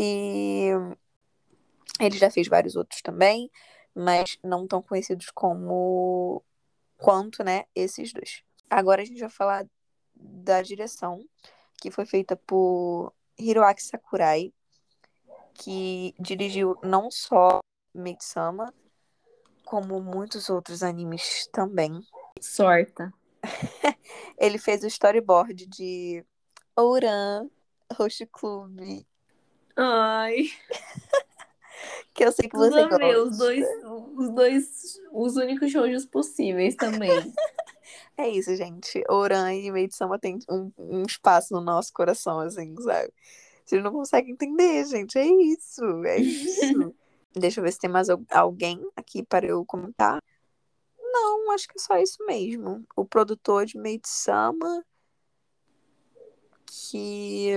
[0.00, 0.70] E
[2.00, 3.50] ele já fez vários outros também,
[3.92, 6.40] mas não tão conhecidos como
[6.96, 8.44] quanto, né, esses dois.
[8.70, 9.66] Agora a gente vai falar
[10.14, 11.24] da direção,
[11.80, 14.52] que foi feita por Hiroaki Sakurai,
[15.54, 17.60] que dirigiu não só
[17.94, 18.72] Maid-sama,
[19.64, 22.00] como muitos outros animes também.
[22.40, 23.12] Sorta.
[24.38, 26.24] Ele fez o storyboard de
[26.76, 27.48] Ouran,
[27.92, 29.04] Host Club,
[29.80, 30.50] Ai,
[32.12, 33.22] que eu sei que tudo você gosta.
[33.22, 37.32] os dois, os dois, os únicos shoujos possíveis também.
[38.16, 39.02] É isso, gente.
[39.08, 43.12] Ouran e Maid-sama tem um, um espaço no nosso coração, assim, sabe?
[43.64, 45.18] Vocês não conseguem entender, gente.
[45.18, 46.94] É isso, é isso.
[47.34, 50.22] Deixa eu ver se tem mais al- alguém aqui para eu comentar.
[50.98, 52.84] Não, acho que é só isso mesmo.
[52.96, 54.84] O produtor de Maid-sama,
[56.66, 57.52] que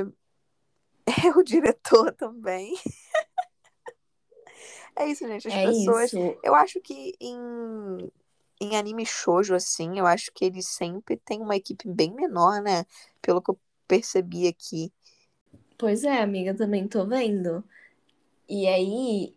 [1.26, 2.76] é o diretor também.
[4.94, 5.48] É isso, gente.
[5.48, 6.12] As É pessoas.
[6.13, 6.38] isso.
[6.44, 8.12] Eu acho que em,
[8.62, 12.86] em anime shoujo, assim, eu acho que eles sempre têm uma equipe bem menor, né?
[13.19, 14.93] Pelo que eu percebi aqui.
[15.80, 17.63] Pois é, amiga, também tô vendo.
[18.47, 19.36] E aí,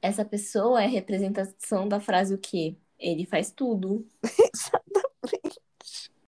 [0.00, 2.74] essa pessoa é representação da frase o quê?
[2.98, 4.06] Ele faz tudo.
[4.54, 5.60] Exatamente.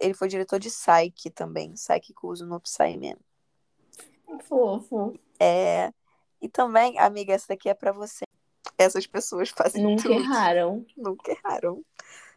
[0.00, 1.74] Ele foi diretor de Psyche também.
[1.74, 3.18] Psyche Kuzo no Psyman.
[4.44, 5.18] Fofo.
[5.38, 5.92] É...
[6.40, 8.26] E também, amiga, essa daqui é pra você.
[8.79, 10.15] Essas pessoas fazem Nunca tudo.
[10.15, 10.87] erraram.
[10.97, 11.85] Nunca erraram.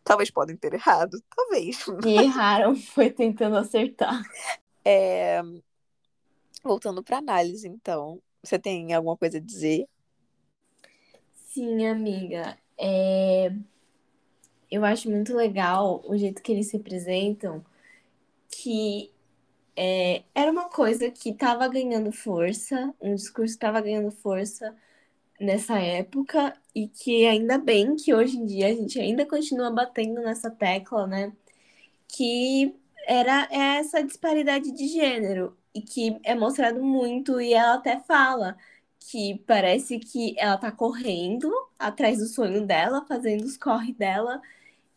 [0.03, 1.21] Talvez podem ter errado.
[1.35, 1.85] Talvez.
[2.05, 4.21] E erraram foi tentando acertar.
[4.83, 5.41] É...
[6.63, 8.21] Voltando pra análise, então.
[8.41, 9.87] Você tem alguma coisa a dizer?
[11.33, 12.57] Sim, amiga.
[12.77, 13.51] É...
[14.71, 17.65] Eu acho muito legal o jeito que eles se representam
[18.49, 19.11] que
[19.75, 24.75] é, era uma coisa que estava ganhando força, um discurso que estava ganhando força
[25.39, 30.21] nessa época e que ainda bem que hoje em dia a gente ainda continua batendo
[30.21, 31.33] nessa tecla, né?
[32.07, 32.75] Que
[33.07, 38.57] era essa disparidade de gênero e que é mostrado muito e ela até fala
[38.99, 44.41] que parece que ela tá correndo atrás do sonho dela, fazendo os corre dela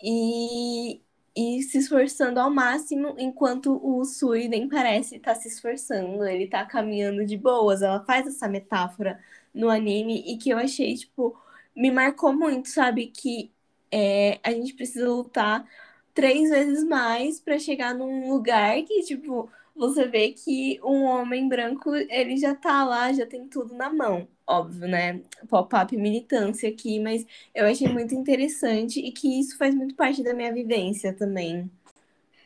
[0.03, 1.01] e,
[1.37, 6.49] e se esforçando ao máximo, enquanto o Sui nem parece estar tá se esforçando, ele
[6.49, 7.83] tá caminhando de boas.
[7.83, 9.19] Ela faz essa metáfora
[9.55, 11.37] no anime e que eu achei, tipo,
[11.75, 13.07] me marcou muito, sabe?
[13.07, 13.53] Que
[13.91, 15.67] é, a gente precisa lutar
[16.15, 21.95] três vezes mais para chegar num lugar que, tipo, você vê que um homem branco,
[21.95, 24.29] ele já tá lá, já tem tudo na mão.
[24.47, 25.23] Óbvio, né?
[25.49, 30.35] Pop-up militância aqui, mas eu achei muito interessante e que isso faz muito parte da
[30.35, 31.71] minha vivência também.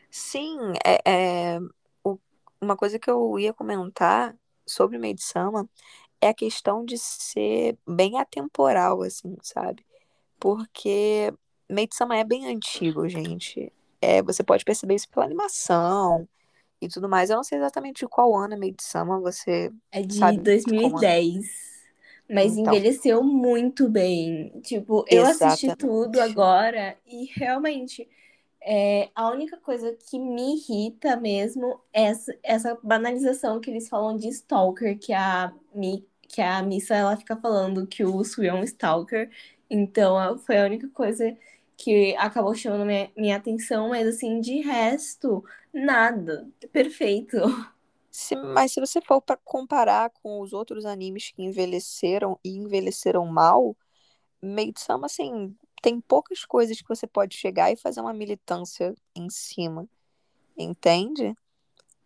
[0.09, 1.59] Sim, é, é
[2.61, 5.69] uma coisa que eu ia comentar sobre Maid-sama
[6.21, 9.85] é a questão de ser bem atemporal, assim, sabe?
[10.39, 11.33] Porque
[11.69, 13.71] Maid-sama é bem antigo, gente.
[14.01, 16.27] É, você pode perceber isso pela animação
[16.81, 17.29] e tudo mais.
[17.29, 21.45] Eu não sei exatamente de qual ano é Maid-sama, você É de sabe 2010.
[22.29, 22.73] Mas então.
[22.73, 24.51] envelheceu muito bem.
[24.61, 25.67] Tipo, eu Exatamente.
[25.67, 28.07] assisti tudo agora e realmente
[28.61, 34.17] é, a única coisa que me irrita mesmo é essa, essa banalização que eles falam
[34.17, 38.53] de stalker, que a, Mi, que a Missa ela fica falando que o Sui é
[38.53, 39.29] um stalker.
[39.69, 41.35] Então foi a única coisa
[41.77, 45.43] que acabou chamando minha, minha atenção, mas assim, de resto,
[45.73, 46.49] nada.
[46.71, 47.37] Perfeito.
[48.09, 53.25] Se, mas se você for para comparar com os outros animes que envelheceram e envelheceram
[53.27, 53.77] mal,
[54.41, 59.87] Maid-sama, assim, tem poucas coisas que você pode chegar e fazer uma militância em cima,
[60.57, 61.35] entende?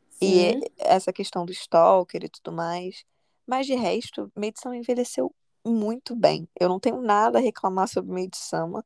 [0.10, 0.60] Sim.
[0.60, 3.06] E essa questão do stalker e tudo mais.
[3.46, 5.34] Mas de resto, Maid-sama envelheceu
[5.66, 6.48] muito bem.
[6.60, 8.86] Eu não tenho nada a reclamar sobre Maid-sama,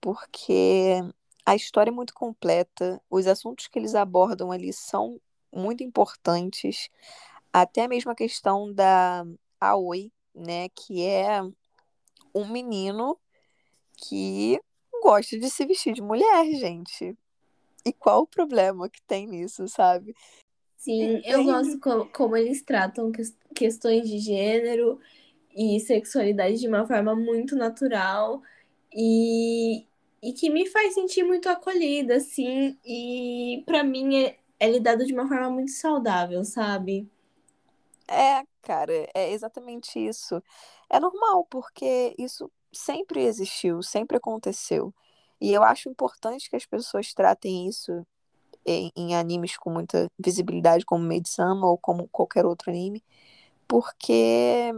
[0.00, 1.02] porque
[1.44, 5.20] a história é muito completa, os assuntos que eles abordam ali são
[5.52, 6.88] muito importantes,
[7.52, 9.24] até mesmo a questão da
[9.60, 11.42] Aoi, né, que é
[12.34, 13.18] um menino
[14.08, 14.60] que
[15.02, 17.16] gosta de se vestir de mulher, gente.
[17.84, 20.14] E qual o problema que tem nisso, sabe?
[20.76, 23.22] Sim, eu gosto como, como eles tratam que,
[23.54, 24.98] questões de gênero
[25.54, 28.42] e sexualidade de uma forma muito natural
[28.94, 29.86] e,
[30.22, 35.12] e que me faz sentir muito acolhida, assim, e para mim é, é lidado de
[35.12, 37.08] uma forma muito saudável, sabe?
[38.08, 40.42] É, cara, é exatamente isso.
[40.88, 44.94] É normal, porque isso sempre existiu, sempre aconteceu.
[45.40, 48.06] E eu acho importante que as pessoas tratem isso
[48.64, 53.02] em, em animes com muita visibilidade, como Maid-sama ou como qualquer outro anime,
[53.66, 54.72] porque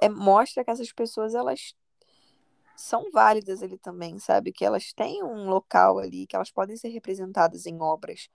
[0.00, 1.74] é, mostra que essas pessoas elas
[2.76, 4.52] são válidas ali também, sabe?
[4.52, 8.28] Que elas têm um local ali, que elas podem ser representadas em obras.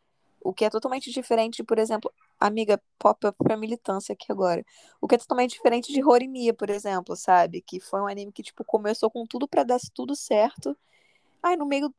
[0.46, 4.64] O que é totalmente diferente, por exemplo, amiga, pop up pra militância aqui agora.
[5.02, 7.62] O que é totalmente diferente de Horimiya, por exemplo, sabe?
[7.62, 10.78] Que foi um anime que, tipo, começou com tudo para dar tudo certo.
[11.42, 11.92] Aí, no meio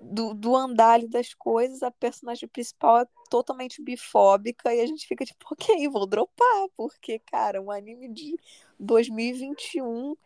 [0.00, 5.24] do, do andalho das coisas, a personagem principal é totalmente bifóbica e a gente fica
[5.24, 8.36] tipo, ok, vou dropar, porque, cara, um anime de
[8.80, 10.16] 2021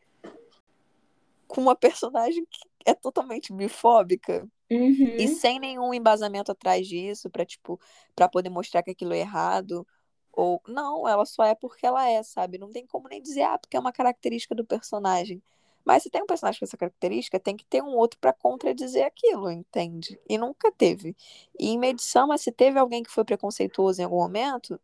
[1.47, 5.17] com uma personagem que é totalmente bifóbica uhum.
[5.17, 7.81] e sem nenhum embasamento atrás disso para tipo
[8.15, 9.87] para poder mostrar que aquilo é errado
[10.33, 12.59] ou não, ela só é porque ela é, sabe?
[12.59, 15.43] Não tem como nem dizer ah, porque é uma característica do personagem.
[15.85, 19.05] Mas se tem um personagem com essa característica, tem que ter um outro para contradizer
[19.07, 20.21] aquilo, entende?
[20.29, 21.17] E nunca teve.
[21.59, 24.79] E em medição, mas se teve alguém que foi preconceituoso em algum momento,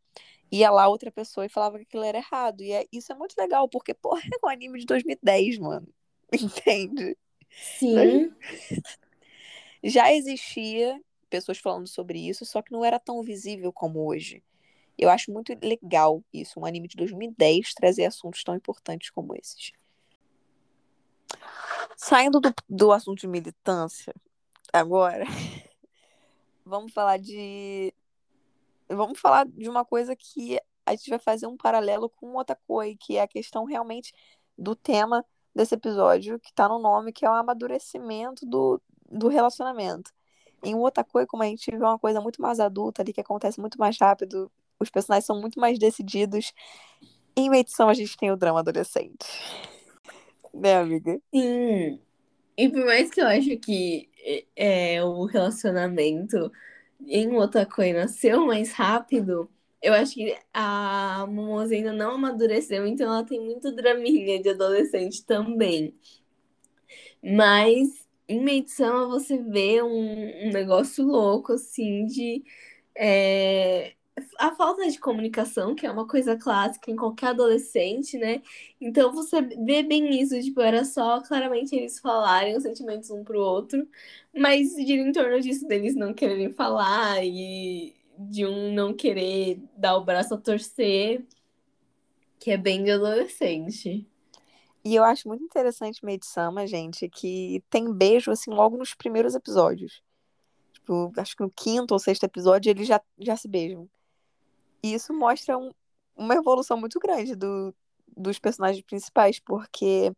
[0.51, 2.63] ia lá outra pessoa e falava que aquilo era errado.
[2.63, 5.87] E é, isso é muito legal, porque, porra, é um anime de 2010, mano.
[6.33, 7.17] Entende?
[7.79, 8.33] Sim.
[9.85, 14.43] Já existia pessoas falando sobre isso, só que não era tão visível como hoje.
[14.97, 19.73] Eu acho muito legal isso, um anime de 2010 trazer assuntos tão importantes como esses.
[21.97, 24.15] Saindo do, do assunto de militância,
[24.73, 25.25] agora,
[26.65, 27.93] vamos falar de.
[28.89, 32.97] Vamos falar de uma coisa que a gente vai fazer um paralelo com o Otakoi,
[32.97, 34.15] que é a questão realmente
[34.57, 38.81] do tema desse episódio, que tá no nome, que é o amadurecimento do,
[39.15, 40.11] do relacionamento.
[40.63, 43.79] Em Otakoi, como a gente vê uma coisa muito mais adulta ali, que acontece muito
[43.79, 46.53] mais rápido, os personagens são muito mais decididos.
[47.37, 49.27] Em Medição, a gente tem o drama adolescente.
[50.57, 51.21] Né, amiga?
[51.35, 51.99] Sim.
[52.57, 54.09] E por mais que eu acho que
[54.55, 56.53] é, o relacionamento
[57.09, 59.51] em Otakoi nasceu mais rápido,
[59.83, 65.25] eu acho que a Momose ainda não amadureceu, então ela tem muito draminha de adolescente
[65.27, 65.93] também.
[67.21, 72.45] Mas em Medição você vê um, um negócio louco, assim, de.
[72.97, 73.95] É,
[74.39, 78.43] a falta de comunicação, que é uma coisa clássica em qualquer adolescente, né?
[78.81, 83.41] Então você vê bem isso, tipo, era só claramente eles falarem os sentimentos um pro
[83.41, 83.89] outro,
[84.35, 89.97] mas gira em torno disso deles não quererem falar e de um não querer dar
[89.97, 91.25] o braço a torcer,
[92.39, 94.07] que é bem de adolescente.
[94.85, 100.03] E eu acho muito interessante Meid-sama, gente, que tem beijo, assim, logo nos primeiros episódios.
[100.75, 103.89] Tipo, acho que no quinto ou sexto episódio eles já, já se beijam.
[104.83, 105.71] E isso mostra um,
[106.15, 107.75] uma evolução muito grande do,
[108.15, 110.13] dos personagens principais, porque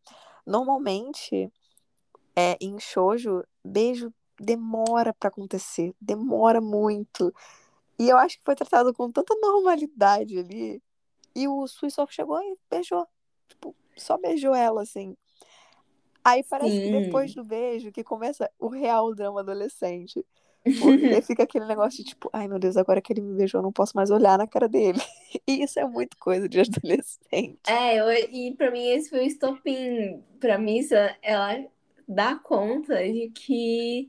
[0.44, 1.52] normalmente
[2.34, 7.32] é, em shoujo, beijo demora para acontecer, demora muito.
[7.98, 10.82] E eu acho que foi tratado com tanta normalidade ali.
[11.34, 13.06] E o Suisoff chegou e beijou.
[13.96, 15.16] Só beijou ela, assim.
[16.24, 16.82] Aí parece Sim.
[16.82, 20.24] que depois do beijo que começa o real drama adolescente.
[20.80, 23.62] Porque fica aquele negócio de tipo, ai meu Deus, agora que ele me beijou, eu
[23.62, 24.98] não posso mais olhar na cara dele.
[25.46, 27.60] E isso é muito coisa de adolescente.
[27.68, 30.22] É, eu, e pra mim esse foi o estopim.
[30.40, 31.64] Pra Missa, ela
[32.08, 34.08] dá conta de que.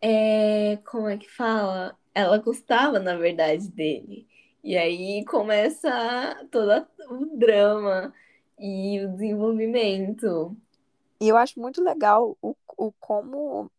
[0.00, 1.98] É, como é que fala?
[2.14, 4.26] Ela gostava, na verdade, dele.
[4.62, 8.14] E aí começa todo o drama
[8.60, 10.54] e o desenvolvimento.
[11.18, 13.70] E eu acho muito legal o, o como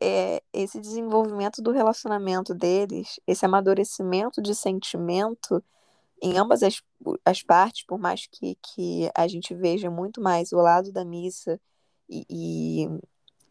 [0.00, 5.62] é, esse desenvolvimento do relacionamento deles, esse amadurecimento de sentimento
[6.20, 6.82] em ambas as,
[7.24, 11.60] as partes, por mais que, que a gente veja muito mais o lado da missa
[12.08, 12.88] e, e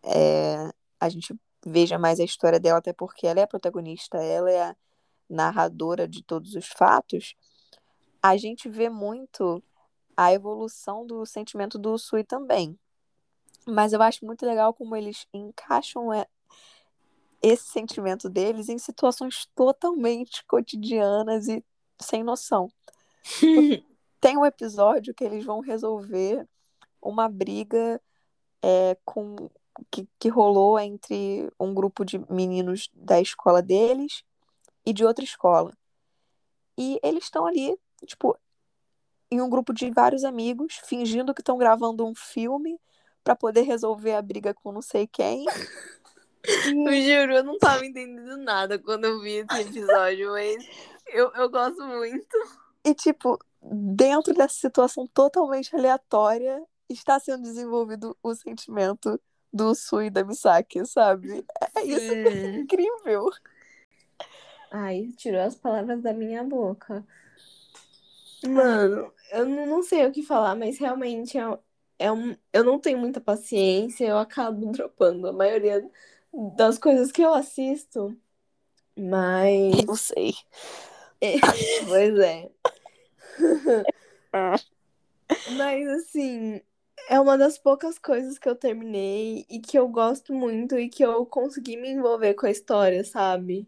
[0.03, 1.33] é, a gente
[1.65, 4.75] veja mais a história dela, até porque ela é a protagonista, ela é a
[5.29, 7.35] narradora de todos os fatos,
[8.21, 9.63] a gente vê muito
[10.15, 12.77] a evolução do sentimento do Sui também.
[13.67, 16.09] Mas eu acho muito legal como eles encaixam
[17.41, 21.63] esse sentimento deles em situações totalmente cotidianas e
[21.99, 22.69] sem noção.
[24.19, 26.47] Tem um episódio que eles vão resolver
[27.01, 27.99] uma briga
[28.61, 29.49] é, com
[29.89, 34.23] que, que rolou entre um grupo de meninos da escola deles
[34.85, 35.73] e de outra escola.
[36.77, 38.37] E eles estão ali, tipo,
[39.31, 42.77] em um grupo de vários amigos, fingindo que estão gravando um filme
[43.23, 45.45] para poder resolver a briga com não sei quem.
[46.43, 50.67] Eu juro, eu não tava entendendo nada quando eu vi esse episódio, mas
[51.13, 52.35] eu, eu gosto muito.
[52.83, 59.21] E, tipo, dentro dessa situação totalmente aleatória, está sendo desenvolvido o sentimento
[59.53, 61.45] do Sui e da Misaki, sabe?
[61.75, 63.29] É isso é incrível.
[64.71, 67.05] Ai, tirou as palavras da minha boca.
[68.47, 71.59] Mano, eu não sei o que falar, mas realmente é,
[71.97, 75.89] é um, eu não tenho muita paciência, eu acabo dropando a maioria
[76.55, 78.15] das coisas que eu assisto,
[78.97, 79.83] mas.
[79.87, 80.33] Eu sei.
[81.21, 81.35] É,
[81.87, 82.51] pois é.
[85.55, 86.61] mas assim,
[87.09, 91.03] é uma das poucas coisas que eu terminei e que eu gosto muito e que
[91.03, 93.67] eu consegui me envolver com a história, sabe?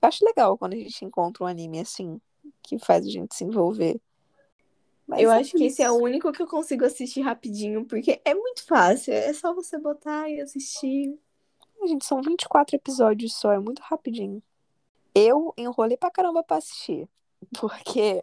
[0.00, 2.20] Eu acho legal quando a gente encontra um anime assim,
[2.62, 4.00] que faz a gente se envolver.
[5.08, 8.20] Mas eu é acho que esse é o único que eu consigo assistir rapidinho, porque
[8.22, 9.14] é muito fácil.
[9.14, 11.18] É só você botar e assistir.
[11.86, 14.42] Gente, são 24 episódios só, é muito rapidinho.
[15.14, 17.08] Eu enrolei pra caramba pra assistir.
[17.58, 18.22] Porque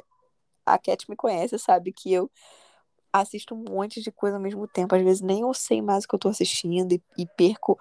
[0.63, 2.29] a Cat me conhece, sabe que eu
[3.21, 4.95] assisto um monte de coisa ao mesmo tempo.
[4.95, 7.77] Às vezes nem eu sei mais o que eu tô assistindo e, e perco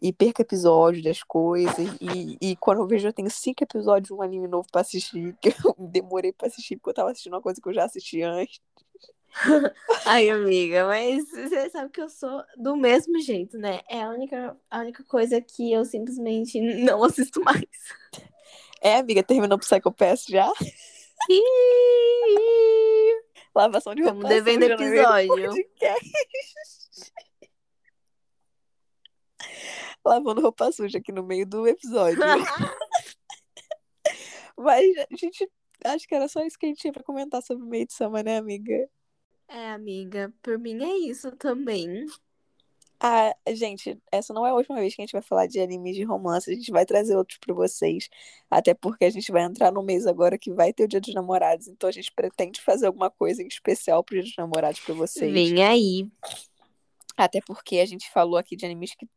[0.00, 1.88] e perco episódios das coisas.
[2.00, 5.36] E, e quando eu vejo, eu tenho cinco episódios de um anime novo pra assistir,
[5.40, 8.22] que eu demorei pra assistir porque eu tava assistindo uma coisa que eu já assisti
[8.22, 8.60] antes.
[10.06, 13.80] Ai, amiga, mas você sabe que eu sou do mesmo jeito, né?
[13.88, 17.64] É a única, a única coisa que eu simplesmente não assisto mais.
[18.80, 20.52] É, amiga, terminou pro Psycho Pass já?
[23.54, 25.54] Lavação de roupa Estamos devendo episódio.
[30.04, 32.18] Lavando roupa suja aqui no meio do episódio.
[34.56, 34.86] Mas,
[35.18, 35.50] gente,
[35.84, 38.38] acho que era só isso que a gente tinha pra comentar sobre Maid Sama, né,
[38.38, 38.88] amiga?
[39.48, 42.06] É, amiga, por mim é isso também.
[43.00, 45.94] Ah, gente, essa não é a última vez que a gente vai falar de animes
[45.96, 46.50] de romance.
[46.50, 48.08] A gente vai trazer outros para vocês.
[48.50, 51.12] Até porque a gente vai entrar no mês agora que vai ter o Dia dos
[51.12, 51.68] Namorados.
[51.68, 55.32] Então a gente pretende fazer alguma coisa em especial pro Dia dos Namorados para vocês.
[55.32, 56.08] Vem aí.
[57.16, 59.08] Até porque a gente falou aqui de animes que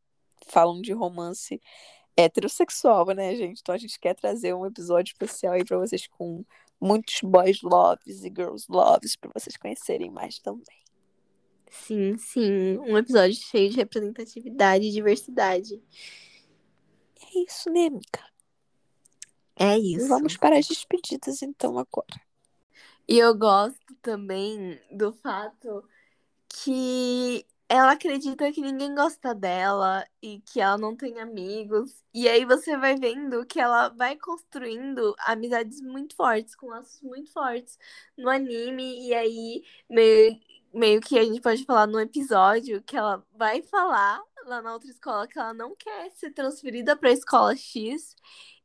[0.47, 1.61] falam de romance
[2.15, 3.59] heterossexual, né, gente?
[3.61, 6.43] Então a gente quer trazer um episódio especial aí pra vocês com
[6.79, 10.86] muitos boys loves e girls loves pra vocês conhecerem mais também.
[11.69, 12.77] Sim, sim.
[12.79, 15.81] Um episódio cheio de representatividade e diversidade.
[17.21, 18.27] É isso, né, amiga?
[19.55, 20.07] É isso.
[20.07, 22.21] Vamos para as despedidas então agora.
[23.07, 25.83] E eu gosto também do fato
[26.49, 32.03] que ela acredita que ninguém gosta dela e que ela não tem amigos.
[32.13, 37.31] E aí você vai vendo que ela vai construindo amizades muito fortes, com laços muito
[37.31, 37.77] fortes
[38.17, 39.07] no anime.
[39.07, 40.39] E aí meio,
[40.77, 44.89] meio que a gente pode falar no episódio que ela vai falar lá na outra
[44.89, 48.15] escola que ela não quer ser transferida para a escola X.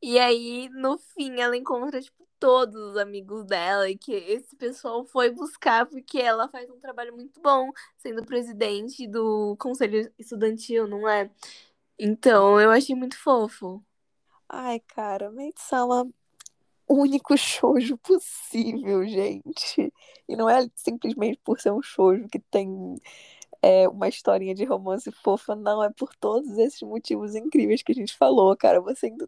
[0.01, 5.05] E aí, no fim, ela encontra, tipo, todos os amigos dela e que esse pessoal
[5.05, 11.09] foi buscar porque ela faz um trabalho muito bom sendo presidente do conselho estudantil, não
[11.09, 11.31] é?
[11.99, 13.85] Então, eu achei muito fofo.
[14.49, 16.11] Ai, cara, Maid-sama,
[16.95, 19.93] único shoujo possível, gente.
[20.29, 22.97] E não é simplesmente por ser um shoujo que tem
[23.63, 25.83] é, uma historinha de romance fofa, não.
[25.83, 28.81] É por todos esses motivos incríveis que a gente falou, cara.
[28.81, 29.27] Você ainda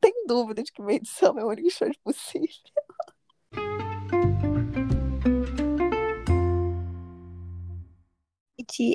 [0.00, 2.48] tem dúvida de que minha edição é o único show possível.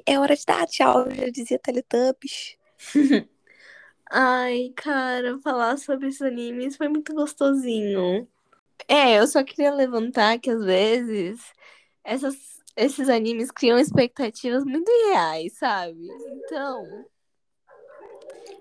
[0.05, 2.55] É hora de dar tchau, já dizia Teletubbies.
[4.13, 8.27] Ai, cara, falar sobre esses animes foi muito gostosinho.
[8.85, 11.39] É, eu só queria levantar que às vezes
[12.03, 12.35] essas,
[12.75, 16.09] esses animes criam expectativas muito irreais, sabe?
[16.43, 17.05] Então,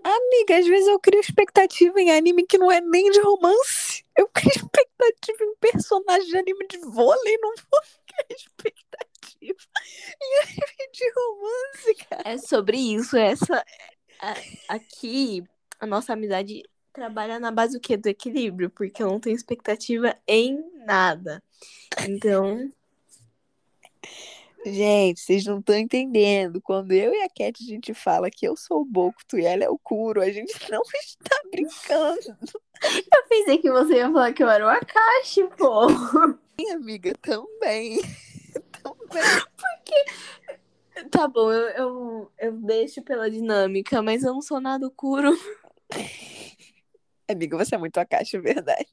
[0.04, 4.04] Amiga, às vezes eu crio expectativa em anime que não é nem de romance.
[4.16, 9.58] Eu crio expectativa em personagem de anime de vôlei, não vou criar expectativa
[10.22, 12.22] em anime de romance, cara.
[12.24, 13.64] É sobre isso, essa
[14.68, 15.44] aqui
[15.78, 16.62] a nossa amizade
[16.92, 17.96] trabalha na base do quê?
[17.96, 21.42] Do equilíbrio, porque eu não tenho expectativa em nada.
[22.08, 22.70] Então,
[24.64, 26.60] Gente, vocês não estão entendendo.
[26.60, 29.64] Quando eu e a Cat a gente fala que eu sou o Bokuto e ela
[29.64, 32.36] é o Kuro, a gente não está brincando.
[32.82, 35.86] Eu pensei que você ia falar que eu era o Akashi, pô.
[36.58, 38.00] Minha amiga, também.
[38.82, 39.22] também.
[39.54, 40.04] Porque.
[41.10, 45.32] Tá bom, eu, eu, eu deixo pela dinâmica, mas eu não sou nada Kuro.
[47.28, 48.40] Amiga, você é muito é verdade.
[48.40, 48.86] verdade.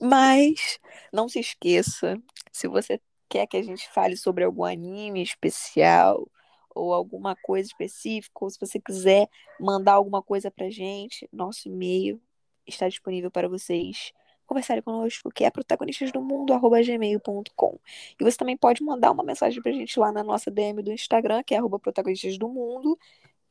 [0.00, 0.78] Mas
[1.12, 2.20] não se esqueça,
[2.52, 6.28] se você quer que a gente fale sobre algum anime especial
[6.74, 9.28] ou alguma coisa específica, ou se você quiser
[9.60, 12.20] mandar alguma coisa pra gente, nosso e-mail
[12.66, 14.12] está disponível para vocês
[14.48, 17.78] conversarem conosco, que é protagonistasdomundo.gmail.com.
[18.18, 21.44] E você também pode mandar uma mensagem pra gente lá na nossa DM do Instagram,
[21.44, 22.98] que é arroba protagonistasdomundo.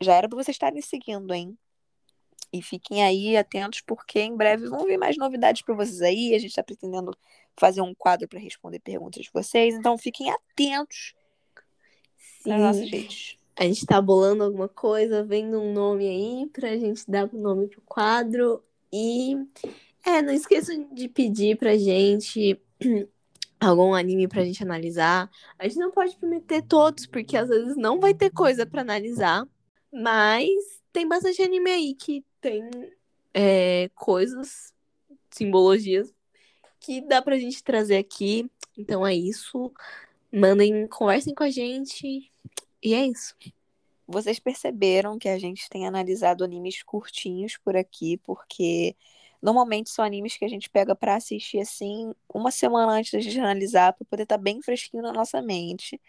[0.02, 1.58] Já era pra vocês estarem seguindo, hein?
[2.52, 6.34] E fiquem aí atentos, porque em breve vão vir mais novidades para vocês aí.
[6.34, 7.16] A gente está pretendendo
[7.56, 9.76] fazer um quadro para responder perguntas de vocês.
[9.76, 11.14] Então fiquem atentos
[12.41, 12.50] Sim.
[12.50, 13.38] nas nossas redes.
[13.56, 17.38] A gente está bolando alguma coisa, vendo um nome aí para a gente dar o
[17.38, 18.64] nome pro quadro.
[18.93, 19.36] E
[20.08, 22.58] é, não esqueçam de pedir pra gente
[23.60, 25.30] algum anime pra gente analisar.
[25.60, 29.45] A gente não pode prometer todos, porque às vezes não vai ter coisa para analisar.
[29.91, 30.47] Mas
[30.93, 32.70] tem bastante anime aí que tem
[33.34, 34.74] é, coisas,
[35.30, 36.14] simbologias
[36.80, 38.49] que dá pra gente trazer aqui.
[38.78, 39.74] Então é isso.
[40.32, 42.32] Mandem, conversem com a gente.
[42.82, 43.36] E é isso.
[44.08, 48.95] Vocês perceberam que a gente tem analisado animes curtinhos por aqui, porque
[49.41, 53.39] normalmente são animes que a gente pega para assistir assim uma semana antes da gente
[53.39, 55.99] analisar, para poder estar tá bem fresquinho na nossa mente.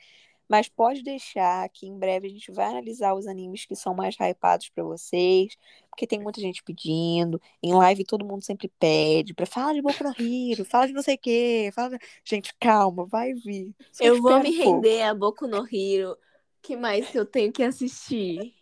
[0.49, 4.17] Mas pode deixar que em breve a gente vai analisar os animes que são mais
[4.19, 5.55] hypados para vocês,
[5.91, 7.41] porque tem muita gente pedindo.
[7.63, 11.03] Em live todo mundo sempre pede para falar de Boku no Hero, fala de não
[11.03, 11.99] sei o quê, fala...
[12.25, 13.75] Gente, calma, vai vir.
[13.93, 16.17] Só eu vou me um render a Boku no Hero.
[16.63, 18.55] que mais que eu tenho que assistir?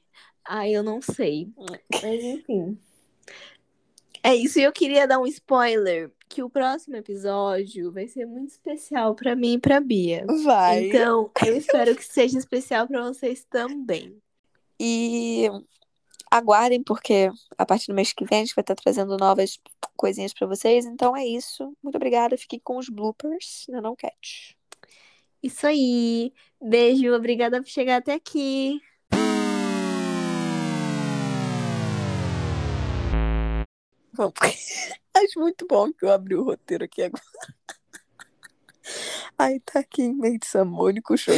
[0.45, 1.53] Ai, eu não sei.
[2.03, 2.77] Mas enfim.
[4.27, 8.51] É isso, e eu queria dar um spoiler que o próximo episódio vai ser muito
[8.51, 10.27] especial para mim e para Bia.
[10.43, 10.89] Vai.
[10.89, 14.21] Então, eu espero que seja especial para vocês também.
[14.81, 15.49] E
[16.29, 19.61] aguardem porque a partir do mês que vem a gente vai estar trazendo novas
[19.97, 20.87] coisinhas para vocês.
[20.87, 21.73] Então é isso.
[21.81, 22.37] Muito obrigada.
[22.37, 24.57] Fiquem com os bloopers, né, não catch.
[25.41, 26.33] Isso aí.
[26.61, 28.81] Beijo, obrigada por chegar até aqui.
[34.17, 34.35] Vamos.
[35.15, 37.23] Acho muito bom que eu abri o roteiro aqui agora.
[39.39, 41.35] Aí tá aqui em meio de samônico show.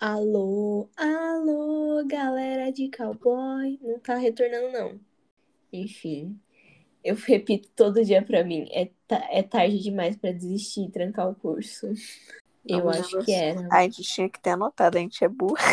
[0.00, 1.76] alô, alô.
[1.96, 3.78] Ô, galera de cowboy.
[3.80, 5.00] Não tá retornando, não.
[5.72, 6.38] Enfim.
[7.02, 8.68] Eu repito todo dia pra mim.
[8.70, 8.90] É,
[9.30, 11.86] é tarde demais pra desistir e trancar o curso.
[12.68, 13.66] Eu Não, acho que era.
[13.72, 15.64] A gente tinha que ter anotado, a gente é burra.